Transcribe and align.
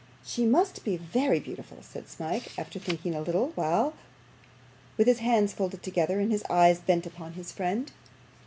'She 0.25 0.47
must 0.47 0.83
be 0.83 0.97
VERY 0.97 1.39
beautiful,' 1.39 1.83
said 1.83 2.09
Smike, 2.09 2.57
after 2.57 2.79
thinking 2.79 3.13
a 3.13 3.21
little 3.21 3.49
while 3.53 3.93
with 4.97 5.05
his 5.05 5.19
hands 5.19 5.53
folded 5.53 5.83
together, 5.83 6.19
and 6.19 6.31
his 6.31 6.43
eyes 6.49 6.79
bent 6.79 7.05
upon 7.05 7.33
his 7.33 7.51
friend. 7.51 7.91